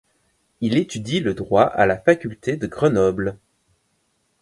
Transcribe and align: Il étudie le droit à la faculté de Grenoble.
Il 0.61 0.77
étudie 0.77 1.19
le 1.19 1.35
droit 1.35 1.61
à 1.61 1.85
la 1.85 1.95
faculté 1.95 2.57
de 2.57 2.65
Grenoble. 2.65 3.37